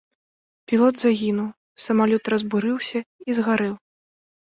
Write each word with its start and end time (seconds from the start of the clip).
Пілот 0.69 0.95
загінуў, 1.01 1.49
самалёт 1.87 2.23
разбурыўся 2.35 2.99
і 3.27 3.37
згарэў. 3.41 3.75